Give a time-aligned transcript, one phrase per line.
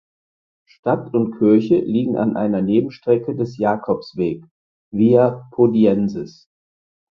[0.65, 4.49] Stadt und Kirche liegen an einer Nebenstrecke des Jakobswegs
[4.91, 6.49] "(Via Podiensis)".